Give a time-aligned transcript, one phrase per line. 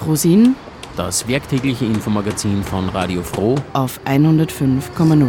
[0.00, 0.56] Frosin,
[0.96, 5.26] das werktägliche Infomagazin von Radio Froh auf 105,0.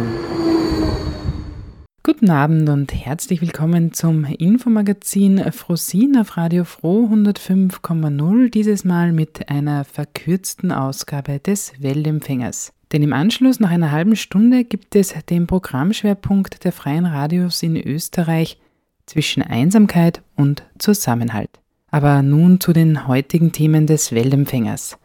[2.02, 9.50] Guten Abend und herzlich willkommen zum Infomagazin Frosin auf Radio Froh 105,0, dieses Mal mit
[9.50, 12.72] einer verkürzten Ausgabe des Weltempfängers.
[12.92, 17.76] Denn im Anschluss nach einer halben Stunde gibt es den Programmschwerpunkt der freien Radios in
[17.76, 18.58] Österreich
[19.04, 21.61] zwischen Einsamkeit und Zusammenhalt.
[21.92, 24.98] Aber nun zu den heutigen Themen des Weltempfängers.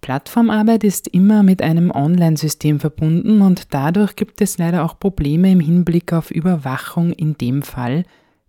[0.00, 5.60] Plattformarbeit ist immer mit einem Online-System verbunden und dadurch gibt es leider auch Probleme im
[5.60, 8.04] Hinblick auf Überwachung in dem Fall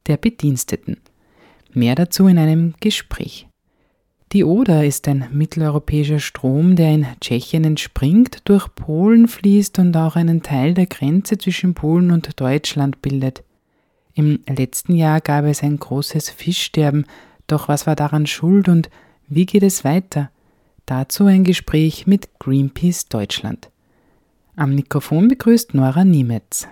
[0.07, 0.97] der Bediensteten.
[1.73, 3.47] Mehr dazu in einem Gespräch.
[4.31, 10.15] Die Oder ist ein mitteleuropäischer Strom, der in Tschechien entspringt, durch Polen fließt und auch
[10.15, 13.43] einen Teil der Grenze zwischen Polen und Deutschland bildet.
[14.15, 17.05] Im letzten Jahr gab es ein großes Fischsterben,
[17.47, 18.89] doch was war daran schuld und
[19.27, 20.29] wie geht es weiter?
[20.85, 23.69] Dazu ein Gespräch mit Greenpeace Deutschland.
[24.55, 26.67] Am Mikrofon begrüßt Nora Niemetz.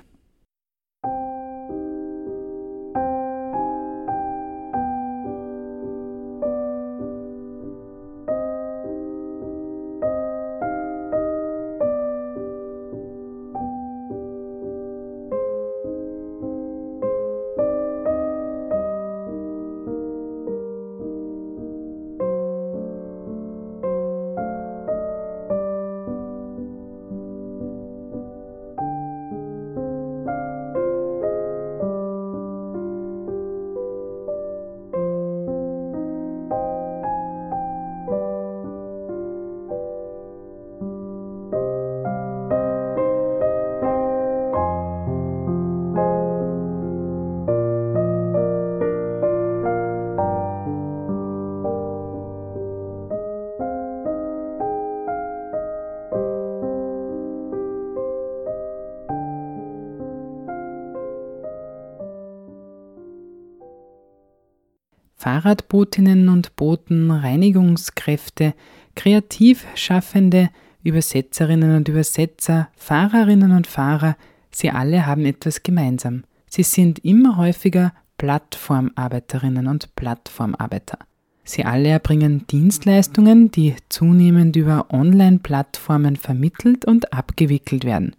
[65.21, 68.55] Fahrradbotinnen und Boten, Reinigungskräfte,
[68.95, 70.49] Kreativschaffende,
[70.83, 74.17] Übersetzerinnen und Übersetzer, Fahrerinnen und Fahrer,
[74.49, 76.23] sie alle haben etwas gemeinsam.
[76.47, 80.97] Sie sind immer häufiger Plattformarbeiterinnen und Plattformarbeiter.
[81.43, 88.15] Sie alle erbringen Dienstleistungen, die zunehmend über Online-Plattformen vermittelt und abgewickelt werden.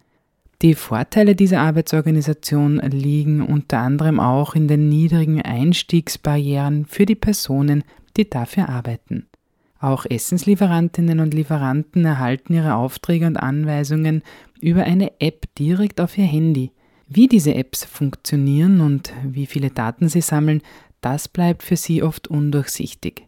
[0.63, 7.83] Die Vorteile dieser Arbeitsorganisation liegen unter anderem auch in den niedrigen Einstiegsbarrieren für die Personen,
[8.17, 9.27] die dafür arbeiten.
[9.81, 14.23] Auch Essenslieferantinnen und Lieferanten erhalten ihre Aufträge und Anweisungen
[14.61, 16.71] über eine App direkt auf ihr Handy.
[17.09, 20.63] Wie diese Apps funktionieren und wie viele Daten sie sammeln,
[21.01, 23.27] das bleibt für sie oft undurchsichtig.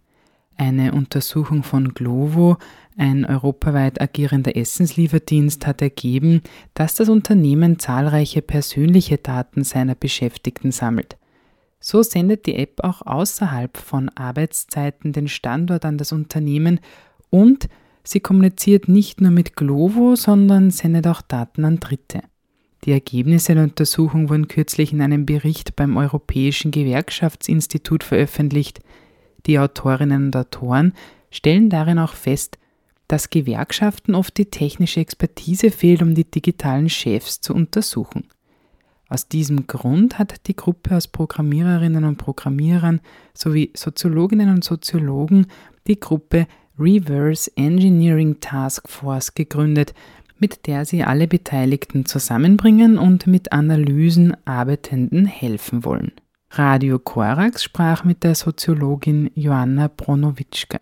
[0.57, 2.59] Eine Untersuchung von Glovo
[2.97, 6.43] ein europaweit agierender Essenslieferdienst hat ergeben,
[6.75, 11.17] dass das Unternehmen zahlreiche persönliche Daten seiner Beschäftigten sammelt.
[11.81, 16.81] So sendet die App auch außerhalb von Arbeitszeiten den Standort an das Unternehmen
[17.31, 17.69] und
[18.05, 22.21] sie kommuniziert nicht nur mit Glovo, sondern sendet auch Daten an Dritte.
[22.85, 28.81] Die Ergebnisse der Untersuchung wurden kürzlich in einem Bericht beim Europäischen Gewerkschaftsinstitut veröffentlicht.
[29.47, 30.93] Die Autorinnen und Autoren
[31.31, 32.59] stellen darin auch fest,
[33.09, 38.29] dass Gewerkschaften oft die technische Expertise fehlt, um die digitalen Chefs zu untersuchen.
[39.09, 43.01] Aus diesem Grund hat die Gruppe aus Programmiererinnen und Programmierern
[43.35, 45.47] sowie Soziologinnen und Soziologen
[45.87, 46.47] die Gruppe
[46.79, 49.95] Reverse Engineering Task Force gegründet,
[50.39, 56.13] mit der sie alle Beteiligten zusammenbringen und mit Analysen Arbeitenden helfen wollen.
[56.51, 60.79] Radio Korax sprach mit der Soziologin Joanna Bronowitschka.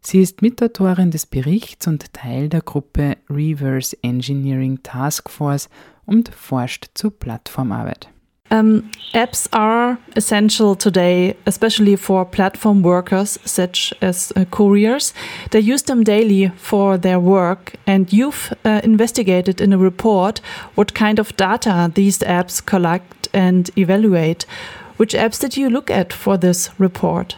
[0.00, 5.68] Sie ist Mitautorin des Berichts und Teil der Gruppe Reverse Engineering Task Force
[6.06, 8.08] und forscht zu Plattformarbeit.
[8.50, 15.12] Um, apps are essential today, especially for platform workers such as uh, couriers.
[15.50, 20.40] They use them daily for their work, and you've uh, investigated in a report
[20.76, 24.46] what kind of data these apps collect and evaluate.
[24.96, 27.36] Which apps did you look at for this report?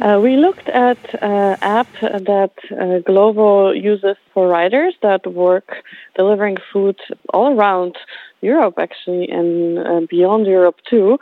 [0.00, 5.76] Uh, we looked at an app that uh, Glovo uses for riders that work
[6.16, 6.98] delivering food
[7.32, 7.96] all around
[8.40, 11.18] Europe, actually, and uh, beyond Europe too.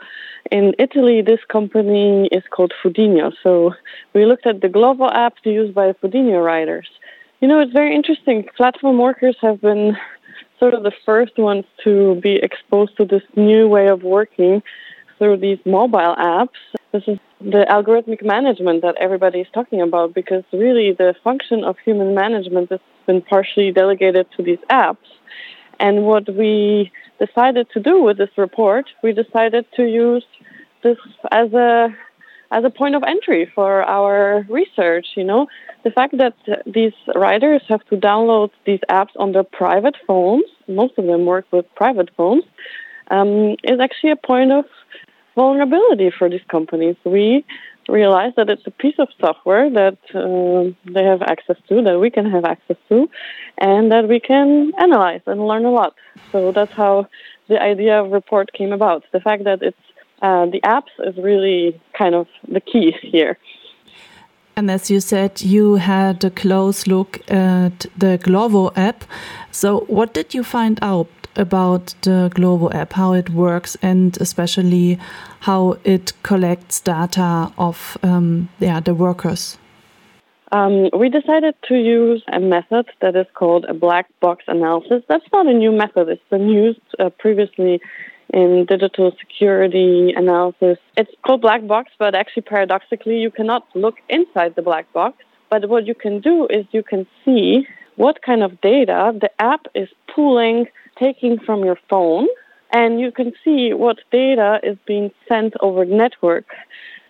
[0.51, 3.31] In Italy, this company is called Foodinho.
[3.43, 3.73] So
[4.13, 6.89] we looked at the Glovo app used by Foodinho riders.
[7.41, 8.47] You know, it's very interesting.
[8.57, 9.95] Platform workers have been
[10.59, 14.63] sort of the first ones to be exposed to this new way of working
[15.19, 16.61] through these mobile apps.
[16.93, 21.75] This is the algorithmic management that everybody is talking about because really the function of
[21.83, 25.09] human management has been partially delegated to these apps.
[25.79, 30.23] And what we decided to do with this report, we decided to use
[30.83, 30.97] this
[31.31, 31.89] as a
[32.51, 35.07] as a point of entry for our research.
[35.15, 35.47] You know,
[35.83, 36.35] the fact that
[36.67, 41.45] these riders have to download these apps on their private phones, most of them work
[41.51, 42.43] with private phones,
[43.09, 44.65] um, is actually a point of
[45.35, 46.95] vulnerability for these companies.
[47.05, 47.45] We
[47.89, 52.09] realize that it's a piece of software that uh, they have access to, that we
[52.09, 53.09] can have access to,
[53.57, 55.95] and that we can analyze and learn a lot.
[56.31, 57.07] So that's how
[57.47, 59.03] the idea of report came about.
[59.11, 59.77] The fact that it's
[60.21, 63.37] uh, the apps is really kind of the key here.
[64.55, 69.03] And as you said, you had a close look at the Glovo app.
[69.51, 74.99] So, what did you find out about the Glovo app, how it works, and especially
[75.41, 79.57] how it collects data of um, yeah, the workers?
[80.51, 85.03] Um, we decided to use a method that is called a black box analysis.
[85.09, 86.09] That's not a new method.
[86.09, 87.81] It's been used uh, previously
[88.31, 90.77] in digital security analysis.
[90.95, 95.17] It's called black box, but actually, paradoxically, you cannot look inside the black box.
[95.49, 99.67] But what you can do is you can see what kind of data the app
[99.75, 100.67] is pulling,
[100.99, 102.27] taking from your phone,
[102.71, 106.45] and you can see what data is being sent over network.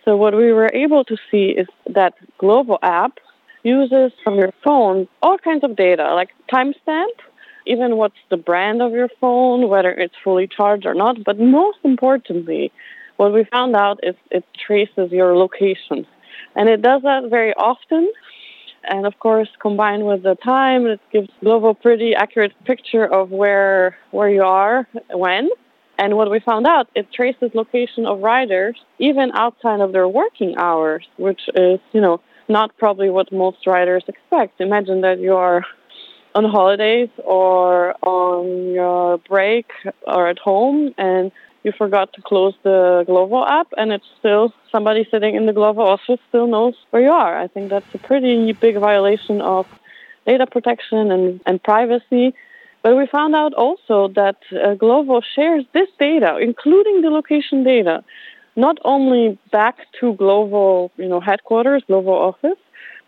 [0.06, 3.20] So, what we were able to see is that Glovo app
[3.64, 7.16] uses from your phone all kinds of data, like timestamp
[7.66, 11.24] even what's the brand of your phone, whether it's fully charged or not.
[11.24, 12.72] But most importantly,
[13.18, 16.06] what we found out is it traces your location.
[16.56, 18.12] And it does that very often.
[18.84, 23.32] And of course, combined with the time, it gives Glovo a pretty accurate picture of
[23.32, 25.50] where where you are, when.
[25.98, 30.56] And what we found out, it traces location of riders even outside of their working
[30.58, 32.20] hours, which is, you know,
[32.50, 34.60] not probably what most riders expect.
[34.60, 35.64] Imagine that you are
[36.36, 39.68] on holidays or on your break
[40.08, 41.32] or at home and
[41.64, 45.80] you forgot to close the Glovo app and it's still somebody sitting in the Glovo
[45.80, 47.40] office still knows where you are.
[47.40, 49.66] I think that's a pretty big violation of
[50.28, 52.34] data protection and, and privacy.
[52.82, 58.04] But we found out also that uh, Glovo shares this data, including the location data,
[58.58, 62.60] not only back to Glovo, you know, headquarters, Glovo office,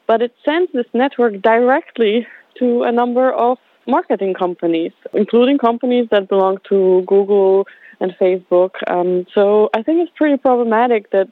[0.07, 2.25] but it sends this network directly
[2.59, 7.67] to a number of marketing companies, including companies that belong to Google
[7.99, 8.71] and Facebook.
[8.87, 11.29] Um, so I think it's pretty problematic that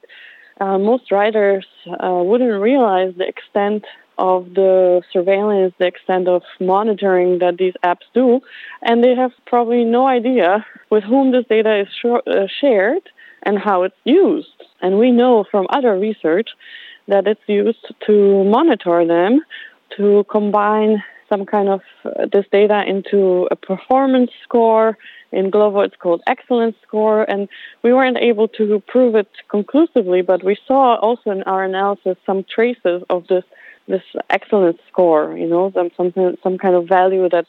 [0.60, 3.84] uh, most writers uh, wouldn't realize the extent
[4.18, 8.40] of the surveillance, the extent of monitoring that these apps do,
[8.82, 13.02] and they have probably no idea with whom this data is sh- uh, shared
[13.42, 14.62] and how it's used.
[14.80, 16.50] And we know from other research
[17.08, 19.40] that it's used to monitor them,
[19.96, 24.96] to combine some kind of uh, this data into a performance score.
[25.34, 27.48] In Glovo, it's called excellence score, and
[27.82, 32.44] we weren't able to prove it conclusively, but we saw also in our analysis some
[32.44, 33.44] traces of this
[33.86, 35.36] this excellence score.
[35.36, 37.46] You know, some something some kind of value that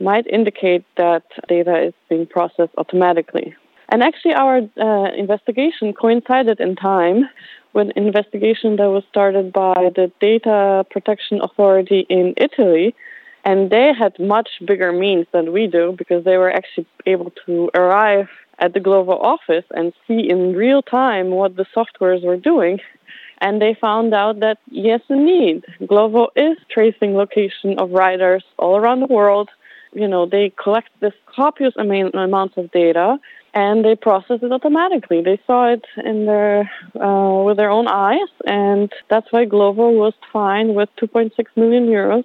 [0.00, 3.54] might indicate that data is being processed automatically.
[3.90, 7.28] And actually, our uh, investigation coincided in time
[7.72, 12.94] with an investigation that was started by the Data Protection Authority in Italy.
[13.44, 17.70] And they had much bigger means than we do because they were actually able to
[17.74, 18.28] arrive
[18.58, 22.80] at the Glovo office and see in real time what the softwares were doing.
[23.40, 29.00] And they found out that, yes, indeed, Glovo is tracing location of riders all around
[29.00, 29.48] the world.
[29.92, 33.18] You know, they collect this copious amounts of data
[33.54, 35.22] and they process it automatically.
[35.22, 40.12] They saw it in their uh, with their own eyes, and that's why Glovo was
[40.32, 42.24] fined with 2.6 million euros.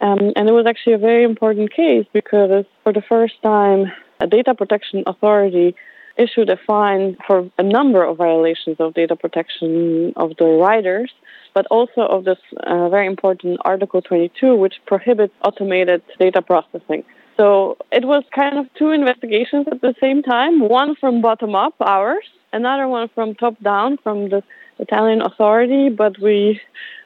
[0.00, 4.26] Um, and it was actually a very important case because for the first time, a
[4.26, 5.74] data protection authority
[6.16, 11.12] issued a fine for a number of violations of data protection of the riders,
[11.54, 17.04] but also of this uh, very important Article 22, which prohibits automated data processing.
[17.36, 21.74] So it was kind of two investigations at the same time, one from bottom up,
[21.80, 24.42] ours, another one from top down, from the
[24.80, 26.60] Italian authority, but we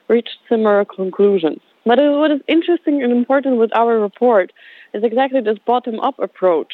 [0.08, 1.60] reached similar conclusions.
[1.84, 4.52] But what is interesting and important with our report.
[4.94, 6.72] Is exactly this bottom up approach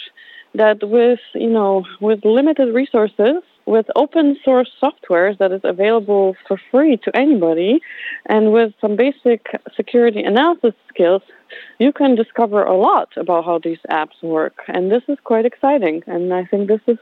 [0.55, 6.59] that with you know with limited resources with open source software that is available for
[6.71, 7.81] free to anybody
[8.27, 9.47] and with some basic
[9.77, 11.23] security analysis skills
[11.79, 14.57] you can discover a lot about how these apps work.
[14.69, 16.03] And this is quite exciting.
[16.07, 16.99] And i think this is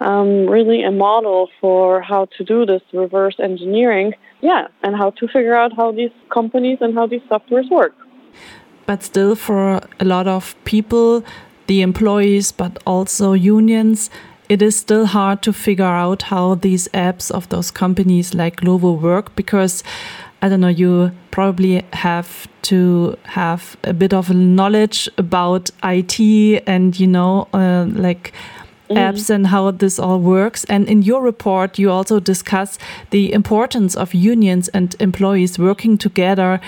[0.00, 5.26] um, really a model for how to do this reverse engineering, yeah, and how to
[5.28, 7.94] figure out how these companies and how these softwares work.
[8.86, 11.24] But still, for a lot of people,
[11.66, 14.10] the employees, but also unions,
[14.48, 19.00] it is still hard to figure out how these apps of those companies like Glovo
[19.00, 19.82] work because
[20.42, 26.20] I don't know, you probably have to have a bit of knowledge about IT
[26.66, 28.34] and, you know, uh, like
[28.88, 28.96] mm.
[28.96, 30.64] apps and how this all works.
[30.64, 32.78] And in your report, you also discuss
[33.10, 36.60] the importance of unions and employees working together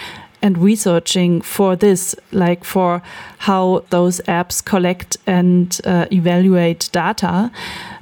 [0.42, 3.02] and researching for this, like for
[3.38, 7.50] how those apps collect and uh, evaluate data.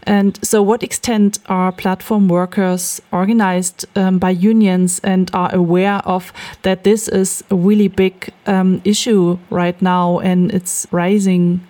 [0.02, 6.32] And so, what extent are platform workers organized um, by unions and are aware of
[6.62, 11.66] that this is a really big um, issue right now and it's rising?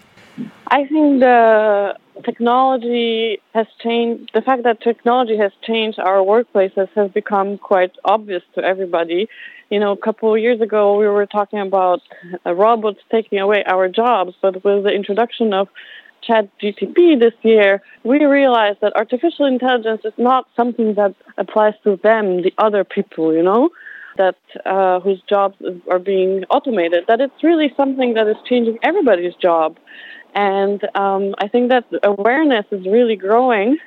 [0.69, 7.11] I think the technology has changed, the fact that technology has changed our workplaces has
[7.11, 9.29] become quite obvious to everybody.
[9.71, 12.01] You know, a couple of years ago, we were talking about
[12.45, 15.69] uh, robots taking away our jobs, but with the introduction of
[16.23, 21.99] Chat GTP this year, we realized that artificial intelligence is not something that applies to
[22.03, 23.71] them, the other people, you know,
[24.17, 25.57] that uh, whose jobs
[25.91, 27.05] are being automated.
[27.09, 29.77] That it's really something that is changing everybody's job,
[30.35, 33.79] and um, I think that awareness is really growing,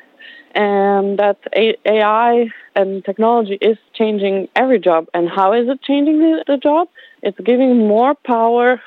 [0.56, 5.08] and that AI and technology is changing every job.
[5.14, 6.88] And how is it changing the, the job?
[7.22, 8.82] It's giving more power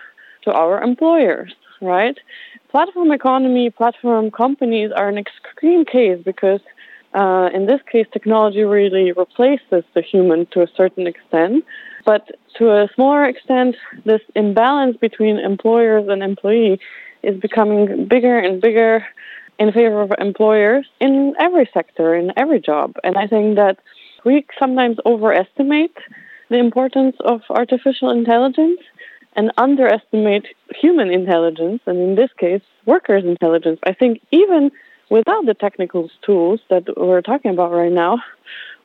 [0.44, 2.18] to our employers, right?
[2.70, 6.60] Platform economy, platform companies are an extreme case because
[7.12, 11.64] uh, in this case, technology really replaces the human to a certain extent.
[12.04, 16.78] But to a smaller extent, this imbalance between employers and employee
[17.22, 19.04] is becoming bigger and bigger
[19.58, 22.96] in favor of employers in every sector, in every job.
[23.04, 23.78] And I think that
[24.24, 25.96] we sometimes overestimate
[26.48, 28.80] the importance of artificial intelligence
[29.36, 33.78] and underestimate human intelligence, and in this case, workers' intelligence.
[33.84, 34.72] I think even
[35.08, 38.18] without the technical tools that we're talking about right now,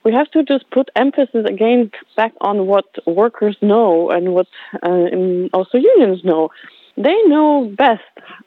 [0.04, 4.48] we have to just put emphasis again back on what workers know and what
[4.84, 5.08] uh,
[5.52, 6.50] also unions know.
[6.98, 8.02] They know best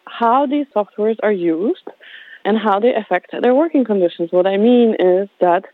[0.06, 1.86] how these softwares are used
[2.44, 4.32] and how they affect their working conditions.
[4.32, 5.66] What I mean is that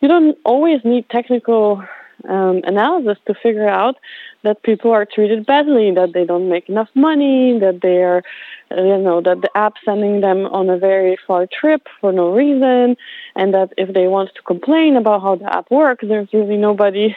[0.00, 1.82] you don't always need technical
[2.28, 3.96] um, analysis to figure out
[4.42, 8.22] that people are treated badly, that they don't make enough money, that they are,
[8.70, 12.96] you know, that the app sending them on a very far trip for no reason,
[13.36, 17.16] and that if they want to complain about how the app works, there's really nobody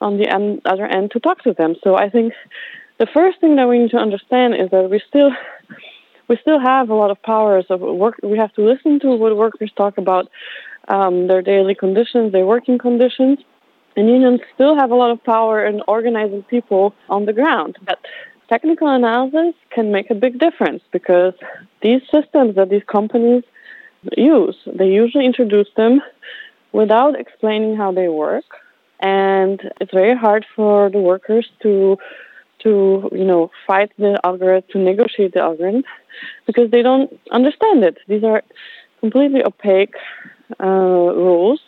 [0.00, 1.74] on the end, other end to talk to them.
[1.82, 2.32] So I think
[2.98, 5.30] the first thing that we need to understand is that we still
[6.28, 8.18] we still have a lot of powers of work.
[8.22, 10.28] We have to listen to what workers talk about
[10.88, 13.38] um, their daily conditions, their working conditions,
[13.96, 17.76] and unions still have a lot of power in organizing people on the ground.
[17.84, 17.98] But
[18.48, 21.34] technical analysis can make a big difference because
[21.82, 23.44] these systems that these companies
[24.16, 26.00] use, they usually introduce them
[26.72, 28.44] without explaining how they work.
[29.00, 31.98] And it's very hard for the workers to
[32.62, 35.84] to you know fight the algorithm to negotiate the algorithm
[36.46, 37.98] because they don't understand it.
[38.08, 38.42] These are
[39.00, 39.94] completely opaque
[40.62, 41.60] uh, rules,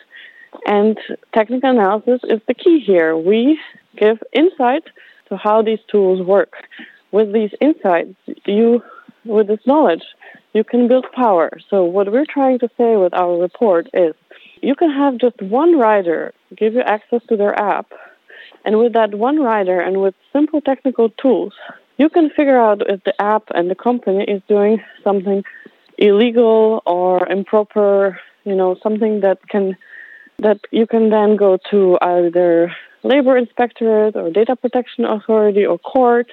[0.65, 0.97] and
[1.33, 3.15] technical analysis is the key here.
[3.17, 3.59] We
[3.97, 4.83] give insight
[5.29, 6.53] to how these tools work.
[7.11, 8.15] With these insights,
[8.45, 8.83] you
[9.25, 10.03] with this knowledge,
[10.53, 11.51] you can build power.
[11.69, 14.13] So what we're trying to say with our report is
[14.61, 17.91] you can have just one rider give you access to their app
[18.65, 21.53] and with that one rider and with simple technical tools,
[21.97, 25.43] you can figure out if the app and the company is doing something
[25.97, 29.77] illegal or improper, you know, something that can
[30.39, 32.73] that you can then go to either
[33.03, 36.31] labor inspectorate or data protection authority or court.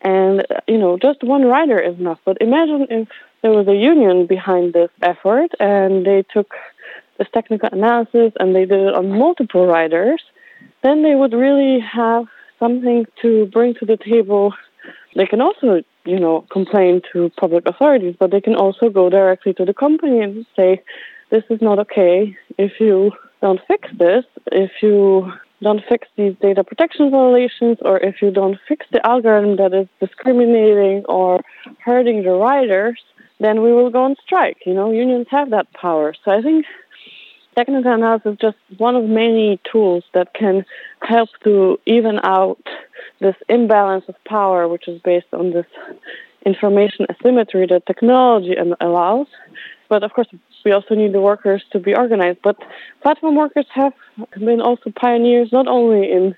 [0.00, 2.20] And you know just one rider is enough.
[2.24, 3.08] But imagine if
[3.42, 6.54] there was a union behind this effort and they took
[7.18, 10.22] this technical analysis and they did it on multiple riders
[10.84, 12.26] then they would really have
[12.60, 14.54] something to bring to the table.
[15.16, 19.54] They can also, you know, complain to public authorities, but they can also go directly
[19.54, 20.82] to the company and say,
[21.30, 22.36] this is not okay.
[22.58, 28.20] If you don't fix this, if you don't fix these data protection violations, or if
[28.20, 31.40] you don't fix the algorithm that is discriminating or
[31.82, 33.00] hurting the riders,
[33.40, 34.58] then we will go on strike.
[34.66, 36.14] You know, unions have that power.
[36.24, 36.66] So I think
[37.54, 40.64] technical analysis is just one of many tools that can
[41.02, 42.62] help to even out
[43.20, 45.66] this imbalance of power, which is based on this
[46.44, 49.26] information asymmetry that technology allows.
[49.88, 50.28] But of course,
[50.64, 52.40] we also need the workers to be organized.
[52.42, 52.56] But
[53.02, 53.92] platform workers have
[54.38, 56.34] been also pioneers not only in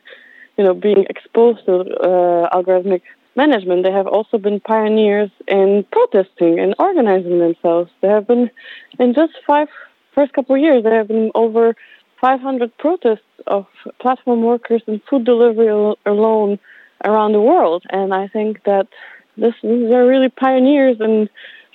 [0.56, 3.02] you know being exposed to uh, algorithmic
[3.36, 7.90] management, they have also been pioneers in protesting and organizing themselves.
[8.00, 8.50] There have been
[8.98, 9.68] in just five
[10.16, 11.76] first couple of years there have been over
[12.20, 13.66] 500 protests of
[14.00, 15.68] platform workers in food delivery
[16.06, 16.58] alone
[17.04, 18.88] around the world, and I think that
[19.36, 21.28] this, these are really pioneers in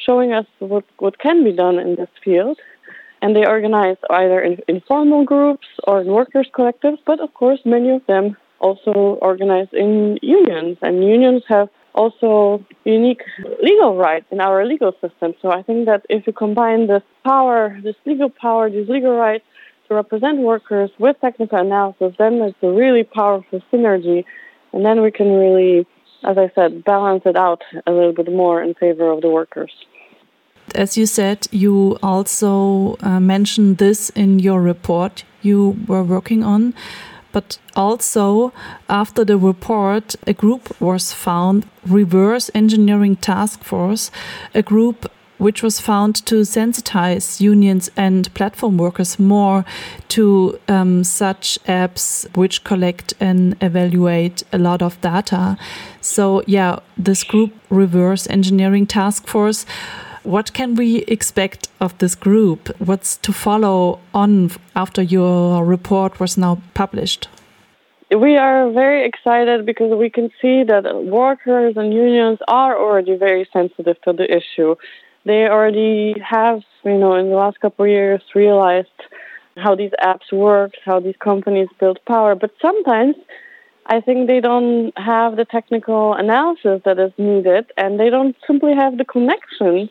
[0.05, 2.59] showing us what, what can be done in this field.
[3.21, 7.91] And they organize either in informal groups or in workers' collectives, but of course, many
[7.91, 10.77] of them also organize in unions.
[10.81, 13.21] And unions have also unique
[13.61, 15.33] legal rights in our legal system.
[15.41, 19.45] So I think that if you combine this power, this legal power, these legal rights
[19.87, 24.23] to represent workers with technical analysis, then it's a really powerful synergy.
[24.73, 25.85] And then we can really
[26.23, 29.71] as I said, balance it out a little bit more in favor of the workers.
[30.75, 36.73] As you said, you also uh, mentioned this in your report you were working on.
[37.31, 38.51] But also,
[38.89, 44.11] after the report, a group was found, Reverse Engineering Task Force,
[44.53, 45.09] a group
[45.41, 49.65] which was found to sensitize unions and platform workers more
[50.07, 55.57] to um, such apps which collect and evaluate a lot of data.
[55.99, 59.65] So, yeah, this group, Reverse Engineering Task Force,
[60.23, 62.69] what can we expect of this group?
[62.79, 67.27] What's to follow on after your report was now published?
[68.11, 73.47] We are very excited because we can see that workers and unions are already very
[73.53, 74.75] sensitive to the issue
[75.25, 78.87] they already have, you know, in the last couple of years realized
[79.57, 82.35] how these apps work, how these companies build power.
[82.35, 83.15] But sometimes
[83.85, 88.73] I think they don't have the technical analysis that is needed and they don't simply
[88.73, 89.89] have the connections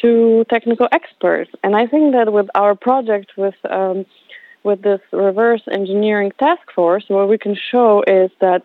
[0.00, 1.50] to technical experts.
[1.62, 4.06] And I think that with our project with um,
[4.64, 8.62] with this reverse engineering task force, what we can show is that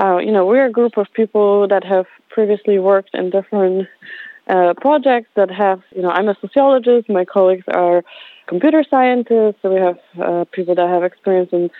[0.00, 3.88] uh, you know we're a group of people that have previously worked in different
[4.48, 8.02] uh, projects that have, you know, I'm a sociologist, my colleagues are
[8.46, 11.70] computer scientists, so we have uh, people that have experience in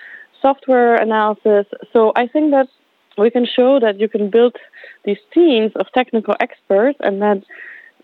[0.42, 1.66] software analysis.
[1.92, 2.68] So I think that
[3.16, 4.57] we can show that you can build
[5.05, 7.42] these teams of technical experts and that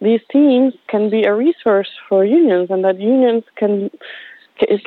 [0.04, 3.90] these teams can be a resource for unions and that unions can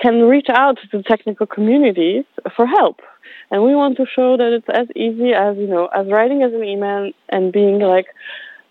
[0.02, 2.24] can reach out to technical communities
[2.56, 3.02] for help.
[3.52, 6.54] And we want to show that it's as easy as, you know, as writing as
[6.54, 8.08] an email and being like,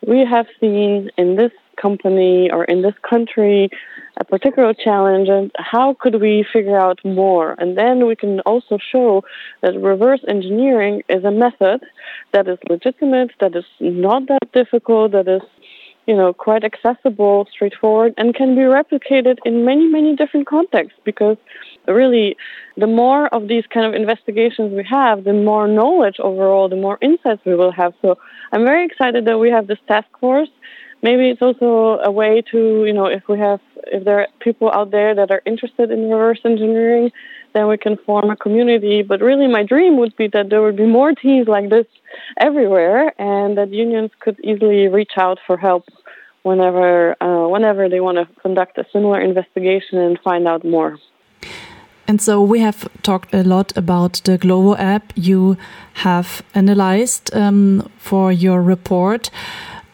[0.07, 3.69] we have seen in this company or in this country
[4.19, 8.79] a particular challenge and how could we figure out more and then we can also
[8.91, 9.23] show
[9.61, 11.85] that reverse engineering is a method
[12.33, 15.43] that is legitimate that is not that difficult that is
[16.07, 21.37] you know quite accessible straightforward and can be replicated in many many different contexts because
[21.89, 22.37] really
[22.77, 26.99] the more of these kind of investigations we have the more knowledge overall the more
[27.01, 28.17] insights we will have so
[28.53, 30.49] I'm very excited that we have this task force.
[31.03, 34.71] Maybe it's also a way to, you know, if we have, if there are people
[34.73, 37.13] out there that are interested in reverse engineering,
[37.55, 39.03] then we can form a community.
[39.03, 41.87] But really, my dream would be that there would be more teams like this
[42.41, 45.85] everywhere, and that unions could easily reach out for help
[46.47, 50.97] whenever, uh, whenever they want to conduct a similar investigation and find out more.
[52.09, 55.57] And so we have talked a lot about the Glovo app you
[55.95, 59.31] have analyzed um, for your report.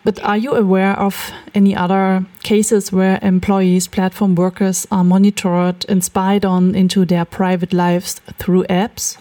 [0.05, 6.05] But are you aware of any other cases where employees, platform workers are monitored and
[6.05, 9.17] spied on into their private lives through apps?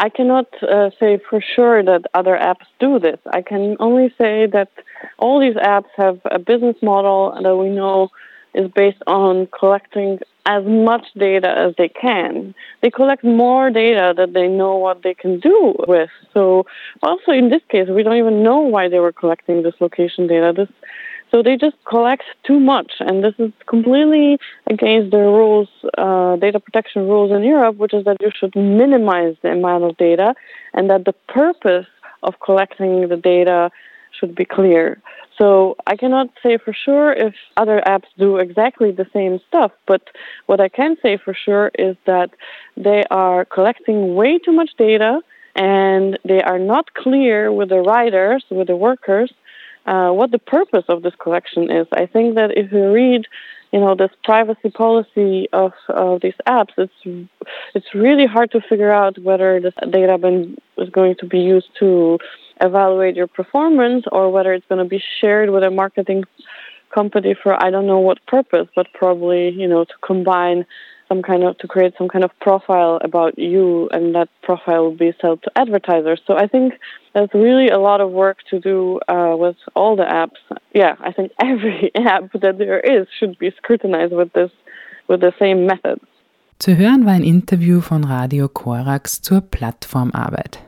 [0.00, 3.18] I cannot uh, say for sure that other apps do this.
[3.32, 4.70] I can only say that
[5.18, 8.10] all these apps have a business model that we know
[8.54, 12.54] is based on collecting as much data as they can.
[12.80, 16.10] They collect more data that they know what they can do with.
[16.34, 16.66] So
[17.02, 20.52] also in this case, we don't even know why they were collecting this location data.
[20.56, 20.68] This,
[21.30, 26.58] so they just collect too much, and this is completely against the rules, uh, data
[26.58, 30.34] protection rules in Europe, which is that you should minimize the amount of data,
[30.74, 31.86] and that the purpose
[32.24, 33.70] of collecting the data
[34.18, 35.00] should be clear.
[35.38, 40.02] So I cannot say for sure if other apps do exactly the same stuff, but
[40.46, 42.30] what I can say for sure is that
[42.76, 45.20] they are collecting way too much data
[45.56, 49.32] and they are not clear with the riders, with the workers,
[49.86, 51.86] uh, what the purpose of this collection is.
[51.92, 53.26] I think that if you read
[53.72, 57.30] you know this privacy policy of, of these apps it's
[57.74, 61.68] it's really hard to figure out whether this data been, is going to be used
[61.78, 62.18] to
[62.60, 66.24] evaluate your performance or whether it's going to be shared with a marketing
[66.94, 70.66] company for I don't know what purpose, but probably you know to combine
[71.08, 74.96] some kind of to create some kind of profile about you, and that profile will
[74.96, 76.20] be sold to advertisers.
[76.26, 76.74] So I think
[77.14, 80.40] there's really a lot of work to do uh, with all the apps.
[80.72, 84.50] Yeah, I think every app that there is should be scrutinized with this
[85.08, 86.04] with the same methods.
[86.60, 90.60] Zu hören war ein Interview von Radio Corax zur Plattformarbeit.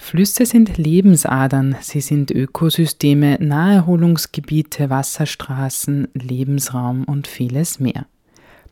[0.00, 8.06] Flüsse sind Lebensadern, sie sind Ökosysteme, Naherholungsgebiete, Wasserstraßen, Lebensraum und vieles mehr.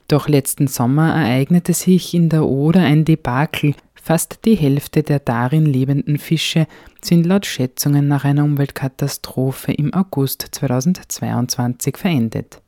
[0.09, 3.75] Doch letzten Sommer ereignete sich in der Oder ein Debakel.
[3.95, 6.69] Fast die Hälfte der darin lebenden Fische
[7.03, 12.62] sind laut Schätzungen nach einer Umweltkatastrophe im August 2022 verendet.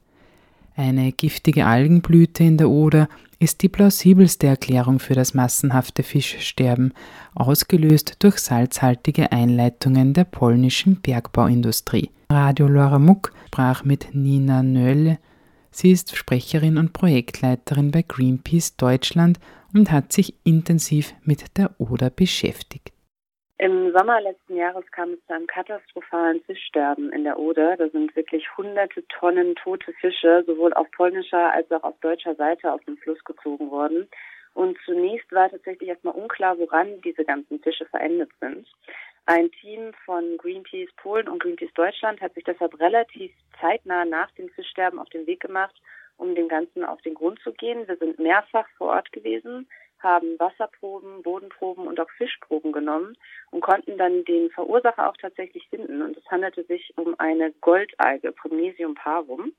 [0.74, 6.92] Eine giftige Algenblüte in der Oder ist die plausibelste Erklärung für das massenhafte Fischsterben,
[7.34, 12.10] ausgelöst durch salzhaltige Einleitungen der polnischen Bergbauindustrie.
[12.30, 15.18] Radio Laura Muck sprach mit Nina Nölle,
[15.70, 19.38] Sie ist Sprecherin und Projektleiterin bei Greenpeace Deutschland
[19.72, 22.92] und hat sich intensiv mit der Oder beschäftigt.
[23.60, 27.76] Im Sommer letzten Jahres kam es zu einem katastrophalen Fischsterben in der Oder.
[27.76, 32.72] Da sind wirklich hunderte Tonnen tote Fische sowohl auf polnischer als auch auf deutscher Seite
[32.72, 34.08] aus dem Fluss gezogen worden.
[34.54, 38.64] Und zunächst war tatsächlich erstmal unklar, woran diese ganzen Fische verendet sind.
[39.26, 44.48] Ein Team von Greenpeace Polen und Greenpeace Deutschland hat sich deshalb relativ zeitnah nach dem
[44.50, 45.74] Fischsterben auf den Weg gemacht,
[46.16, 47.88] um dem Ganzen auf den Grund zu gehen.
[47.88, 49.68] Wir sind mehrfach vor Ort gewesen,
[50.00, 53.16] haben Wasserproben, Bodenproben und auch Fischproben genommen
[53.50, 56.02] und konnten dann den Verursacher auch tatsächlich finden.
[56.02, 59.52] Und es handelte sich um eine Goldalge, Promnesium parum.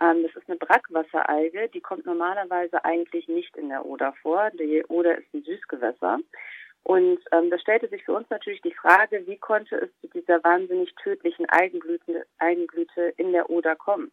[0.00, 4.50] Ähm, das ist eine Brackwasseralge, die kommt normalerweise eigentlich nicht in der Oder vor.
[4.50, 6.18] Die Oder ist ein Süßgewässer.
[6.82, 10.42] Und ähm, da stellte sich für uns natürlich die Frage, wie konnte es zu dieser
[10.42, 14.10] wahnsinnig tödlichen Algenblüte, Algenblüte in der Oder kommen?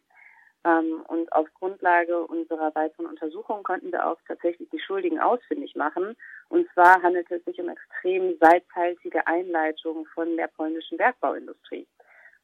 [0.64, 6.16] Ähm, und auf Grundlage unserer weiteren Untersuchungen konnten wir auch tatsächlich die Schuldigen ausfindig machen.
[6.48, 11.86] Und zwar handelte es sich um extrem salzhaltige Einleitungen von der polnischen Bergbauindustrie.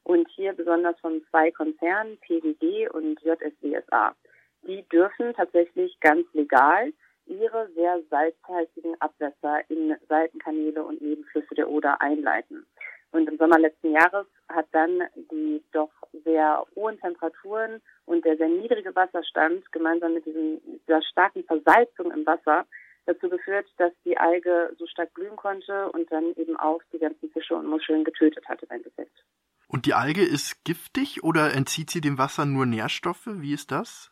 [0.03, 4.15] Und hier besonders von zwei Konzernen, PWG und JSWSA.
[4.67, 6.93] Die dürfen tatsächlich ganz legal
[7.25, 12.65] ihre sehr salzhaltigen Abwässer in Seitenkanäle und Nebenflüsse der Oder einleiten.
[13.15, 15.89] Und im Sommer letzten Jahres hat dann die doch
[16.25, 22.25] sehr hohen Temperaturen und der sehr niedrige Wasserstand gemeinsam mit diesem, dieser starken Versalzung im
[22.25, 22.65] Wasser
[23.05, 27.29] dazu geführt, dass die Alge so stark blühen konnte und dann eben auch die ganzen
[27.31, 29.23] Fische und Muscheln getötet hat im Endeffekt.
[29.69, 33.27] Und die Alge ist giftig oder entzieht sie dem Wasser nur Nährstoffe?
[33.27, 34.11] Wie ist das?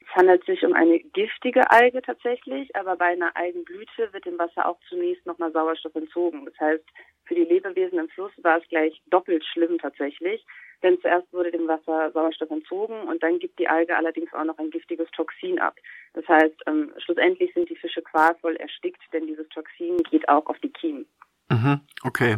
[0.00, 4.66] Es handelt sich um eine giftige Alge tatsächlich, aber bei einer Algenblüte wird dem Wasser
[4.66, 6.44] auch zunächst nochmal Sauerstoff entzogen.
[6.46, 6.84] Das heißt,
[7.28, 10.44] für die Lebewesen im Fluss war es gleich doppelt schlimm tatsächlich,
[10.82, 14.58] denn zuerst wurde dem Wasser Sauerstoff entzogen und dann gibt die Alge allerdings auch noch
[14.58, 15.76] ein giftiges Toxin ab.
[16.14, 20.58] Das heißt, ähm, schlussendlich sind die Fische qualvoll erstickt, denn dieses Toxin geht auch auf
[20.60, 21.06] die Kiemen.
[21.50, 22.36] Mhm, okay.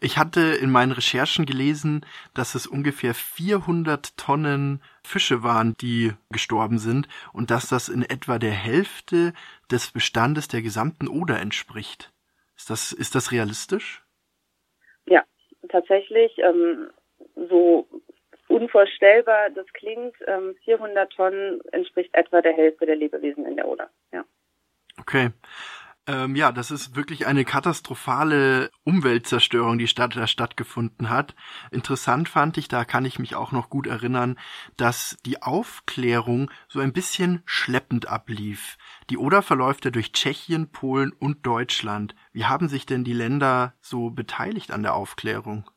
[0.00, 6.78] Ich hatte in meinen Recherchen gelesen, dass es ungefähr 400 Tonnen Fische waren, die gestorben
[6.78, 9.34] sind und dass das in etwa der Hälfte
[9.70, 12.10] des Bestandes der gesamten Oder entspricht.
[12.56, 14.02] Ist das, ist das realistisch?
[15.68, 16.90] Tatsächlich, ähm,
[17.48, 17.86] so
[18.48, 23.90] unvorstellbar das klingt, ähm, 400 Tonnen entspricht etwa der Hälfte der Lebewesen in der Oder.
[24.12, 24.24] Ja.
[24.98, 25.30] Okay.
[26.08, 31.34] Ähm, ja, das ist wirklich eine katastrophale Umweltzerstörung, die statt, da stattgefunden hat.
[31.70, 34.38] Interessant fand ich, da kann ich mich auch noch gut erinnern,
[34.78, 38.78] dass die Aufklärung so ein bisschen schleppend ablief.
[39.10, 42.14] Die Oder verläuft ja durch Tschechien, Polen und Deutschland.
[42.32, 45.68] Wie haben sich denn die Länder so beteiligt an der Aufklärung?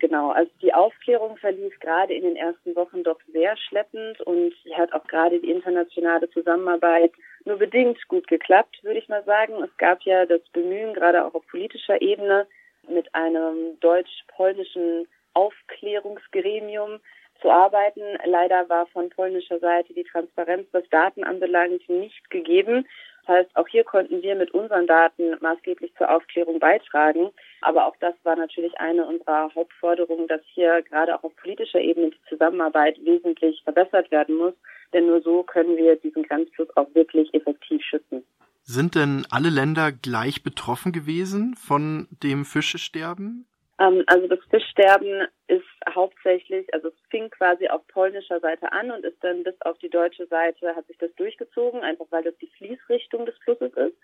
[0.00, 4.74] Genau, also die Aufklärung verlief gerade in den ersten Wochen doch sehr schleppend und sie
[4.74, 7.12] hat auch gerade die internationale Zusammenarbeit
[7.48, 9.62] nur bedingt gut geklappt, würde ich mal sagen.
[9.64, 12.46] Es gab ja das Bemühen, gerade auch auf politischer Ebene,
[12.86, 17.00] mit einem deutsch-polnischen Aufklärungsgremium
[17.40, 18.02] zu arbeiten.
[18.24, 22.86] Leider war von polnischer Seite die Transparenz, was Daten anbelangt, nicht gegeben.
[23.26, 27.30] Das heißt, auch hier konnten wir mit unseren Daten maßgeblich zur Aufklärung beitragen.
[27.60, 32.10] Aber auch das war natürlich eine unserer Hauptforderungen, dass hier gerade auch auf politischer Ebene
[32.10, 34.54] die Zusammenarbeit wesentlich verbessert werden muss.
[34.92, 38.24] Denn nur so können wir diesen Grenzfluss auch wirklich effektiv schützen.
[38.62, 43.46] Sind denn alle Länder gleich betroffen gewesen von dem Fischesterben?
[43.78, 49.04] Ähm, also das Fischsterben ist hauptsächlich, also es fing quasi auf polnischer Seite an und
[49.04, 52.50] ist dann bis auf die deutsche Seite hat sich das durchgezogen, einfach weil das die
[52.58, 53.96] Fließrichtung des Flusses ist.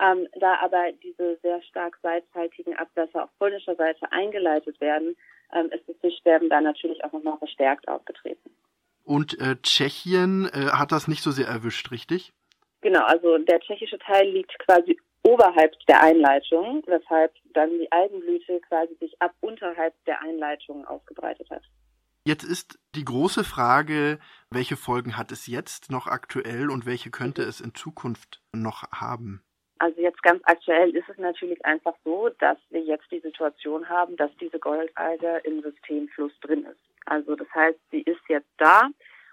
[0.00, 5.16] Ähm, da aber diese sehr stark salzhaltigen Abwässer auf polnischer Seite eingeleitet werden,
[5.52, 8.50] ähm, ist das Fischsterben da natürlich auch nochmal verstärkt aufgetreten.
[9.04, 12.32] Und äh, Tschechien äh, hat das nicht so sehr erwischt, richtig?
[12.80, 18.94] Genau, also der tschechische Teil liegt quasi oberhalb der Einleitung, weshalb dann die Algenblüte quasi
[19.00, 21.62] sich ab unterhalb der Einleitung ausgebreitet hat.
[22.26, 24.18] Jetzt ist die große Frage,
[24.50, 29.42] welche Folgen hat es jetzt noch aktuell und welche könnte es in Zukunft noch haben?
[29.84, 34.16] Also jetzt ganz aktuell ist es natürlich einfach so, dass wir jetzt die Situation haben,
[34.16, 36.80] dass diese Goldalge im Systemfluss drin ist.
[37.04, 38.88] Also das heißt, sie ist jetzt da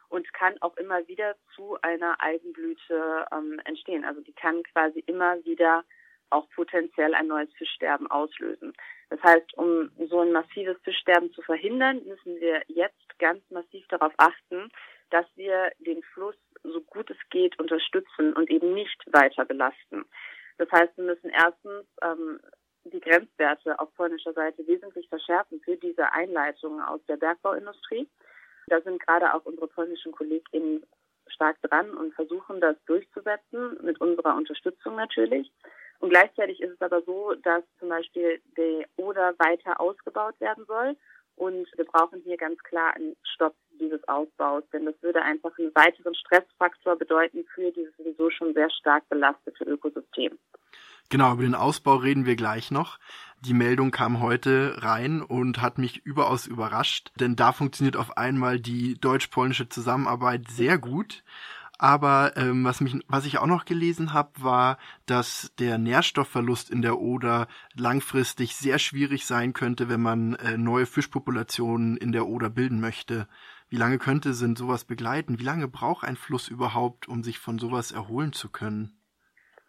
[0.09, 4.03] und kann auch immer wieder zu einer Algenblüte ähm, entstehen.
[4.03, 5.85] Also die kann quasi immer wieder
[6.31, 8.73] auch potenziell ein neues Fischsterben auslösen.
[9.09, 14.11] Das heißt, um so ein massives Fischsterben zu verhindern, müssen wir jetzt ganz massiv darauf
[14.17, 14.69] achten,
[15.11, 20.05] dass wir den Fluss so gut es geht unterstützen und eben nicht weiter belasten.
[20.61, 22.39] Das heißt, wir müssen erstens ähm,
[22.83, 28.07] die Grenzwerte auf polnischer Seite wesentlich verschärfen für diese Einleitungen aus der Bergbauindustrie.
[28.67, 30.85] Da sind gerade auch unsere polnischen KollegInnen
[31.25, 35.51] stark dran und versuchen das durchzusetzen, mit unserer Unterstützung natürlich.
[35.97, 40.95] Und gleichzeitig ist es aber so, dass zum Beispiel die Oder weiter ausgebaut werden soll.
[41.37, 45.75] Und wir brauchen hier ganz klar einen Stopp dieses Ausbaus, denn das würde einfach einen
[45.75, 50.37] weiteren Stressfaktor bedeuten für dieses sowieso schon sehr stark belastete Ökosystem.
[51.09, 52.97] Genau, über den Ausbau reden wir gleich noch.
[53.41, 58.61] Die Meldung kam heute rein und hat mich überaus überrascht, denn da funktioniert auf einmal
[58.61, 61.23] die deutsch-polnische Zusammenarbeit sehr gut.
[61.81, 66.83] Aber ähm, was, mich, was ich auch noch gelesen habe, war, dass der Nährstoffverlust in
[66.83, 72.51] der Oder langfristig sehr schwierig sein könnte, wenn man äh, neue Fischpopulationen in der Oder
[72.51, 73.27] bilden möchte.
[73.71, 75.39] Wie lange könnte sind sowas begleiten?
[75.39, 78.91] Wie lange braucht ein Fluss überhaupt, um sich von sowas erholen zu können?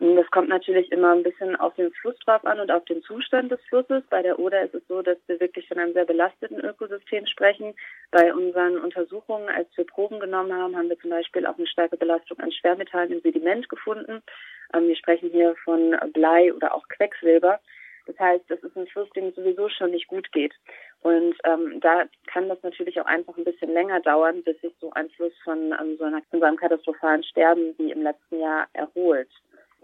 [0.00, 3.52] Das kommt natürlich immer ein bisschen auf den Fluss drauf an und auf den Zustand
[3.52, 4.02] des Flusses.
[4.10, 7.74] Bei der Oder ist es so, dass wir wirklich von einem sehr belasteten Ökosystem sprechen.
[8.10, 11.96] Bei unseren Untersuchungen, als wir Proben genommen haben, haben wir zum Beispiel auch eine starke
[11.96, 14.20] Belastung an Schwermetallen im Sediment gefunden.
[14.74, 17.60] Ähm, wir sprechen hier von Blei oder auch Quecksilber.
[18.06, 20.52] Das heißt, das ist ein Fluss, dem es sowieso schon nicht gut geht.
[21.02, 24.90] Und ähm, da kann das natürlich auch einfach ein bisschen länger dauern, bis sich so
[24.92, 28.68] ein Fluss von, ähm, so, einer, von so einem katastrophalen Sterben wie im letzten Jahr
[28.72, 29.30] erholt.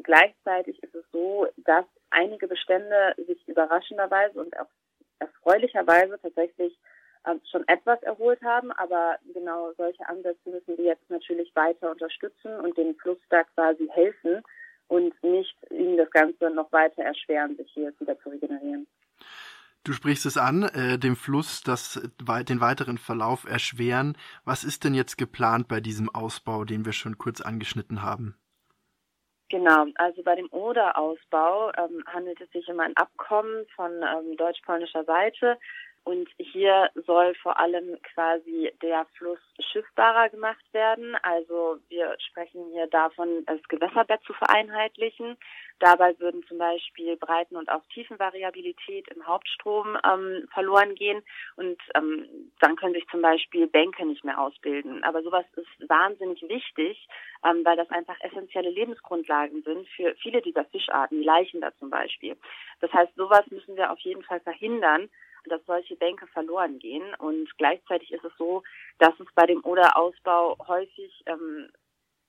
[0.03, 4.69] Gleichzeitig ist es so, dass einige Bestände sich überraschenderweise und auch
[5.19, 6.79] erfreulicherweise tatsächlich
[7.27, 12.55] ähm, schon etwas erholt haben, aber genau solche Ansätze müssen wir jetzt natürlich weiter unterstützen
[12.61, 14.43] und dem Fluss da quasi helfen
[14.89, 18.87] und nicht ihnen das Ganze noch weiter erschweren, sich hier wieder zu regenerieren.
[19.85, 24.17] Du sprichst es an, äh, dem Fluss das, den weiteren Verlauf erschweren.
[24.45, 28.37] Was ist denn jetzt geplant bei diesem Ausbau, den wir schon kurz angeschnitten haben?
[29.51, 35.05] Genau, also bei dem Oder-Ausbau ähm, handelt es sich um ein Abkommen von ähm, deutsch-polnischer
[35.05, 35.59] Seite.
[36.09, 41.15] Und hier soll vor allem quasi der Fluss schiffbarer gemacht werden.
[41.17, 45.37] Also wir sprechen hier davon, das Gewässerbett zu vereinheitlichen.
[45.81, 51.23] Dabei würden zum Beispiel Breiten- und auch Tiefenvariabilität im Hauptstrom ähm, verloren gehen
[51.57, 55.05] und ähm, dann können sich zum Beispiel Bänke nicht mehr ausbilden.
[55.05, 57.07] Aber sowas ist wahnsinnig wichtig,
[57.45, 61.91] ähm, weil das einfach essentielle Lebensgrundlagen sind für viele dieser Fischarten, die Leichen da zum
[61.91, 62.35] Beispiel.
[62.81, 65.11] Das heißt, sowas müssen wir auf jeden Fall verhindern
[65.49, 67.15] dass solche Bänke verloren gehen.
[67.19, 68.63] Und gleichzeitig ist es so,
[68.99, 71.69] dass es bei dem Oder-Ausbau häufig ähm,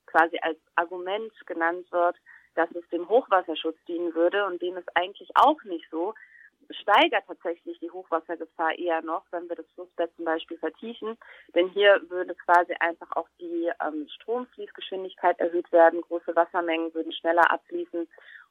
[0.05, 2.15] quasi als Argument genannt wird,
[2.55, 6.13] dass es dem Hochwasserschutz dienen würde und dem ist eigentlich auch nicht so.
[6.71, 11.17] Steigert tatsächlich die Hochwassergefahr eher noch, wenn wir das Flussbett zum Beispiel vertiefen.
[11.55, 17.49] Denn hier würde quasi einfach auch die ähm, Stromfließgeschwindigkeit erhöht werden, große Wassermengen würden schneller
[17.51, 18.07] abfließen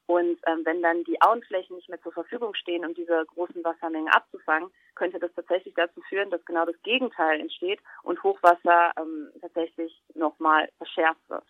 [0.08, 4.08] und ähm, wenn dann die Auenflächen nicht mehr zur Verfügung stehen, um diese großen Wassermengen
[4.08, 10.02] abzufangen, könnte das tatsächlich dazu führen, dass genau das Gegenteil entsteht und Hochwasser ähm, tatsächlich
[10.14, 11.44] nochmal verschärft wird.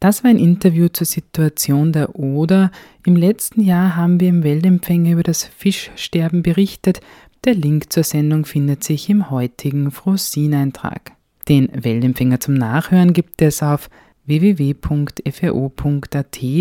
[0.00, 2.72] Das war ein Interview zur Situation der Oder.
[3.06, 7.00] Im letzten Jahr haben wir im Weltempfänger über das Fischsterben berichtet.
[7.44, 11.12] Der Link zur Sendung findet sich im heutigen Frosin-Eintrag.
[11.48, 13.88] Den Weltempfänger zum Nachhören gibt es auf
[14.26, 15.52] www.fro.at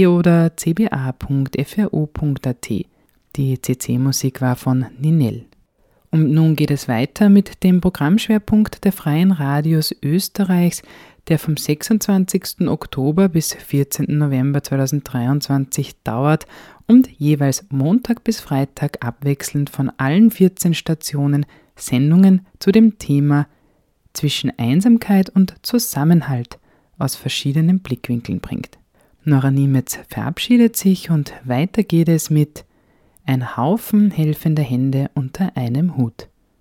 [0.07, 1.25] oder cba.fro.at.
[3.35, 5.45] Die CC-Musik war von Ninel.
[6.11, 10.83] Und nun geht es weiter mit dem Programmschwerpunkt der Freien Radios Österreichs,
[11.27, 12.67] der vom 26.
[12.67, 14.05] Oktober bis 14.
[14.09, 16.45] November 2023 dauert
[16.85, 23.47] und jeweils Montag bis Freitag abwechselnd von allen 14 Stationen Sendungen zu dem Thema
[24.13, 26.59] zwischen Einsamkeit und Zusammenhalt
[27.03, 28.79] aus verschiedenen Blickwinkeln bringt.
[29.25, 32.65] Nora Niemetz verabschiedet sich und weiter geht es mit
[33.25, 36.29] Ein Haufen helfender Hände unter einem Hut.